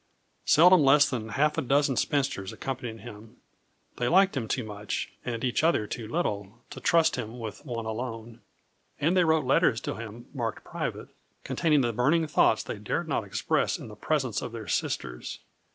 [0.45, 3.37] Seldom less than half a dozen spinsters accompanied him;
[3.97, 7.85] they liked him too much and each other too little to trust him with one
[7.85, 8.41] alone.
[8.99, 11.09] And they wrote letters to him marked "private,"
[11.43, 15.37] containing the burning thoughts they dared not express in the presence of their sisters.